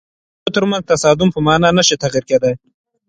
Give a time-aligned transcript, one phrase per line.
[0.03, 0.03] د
[0.43, 2.53] لهجو ترمنځ تصادم په معنا نه شي تعبیر کېدای.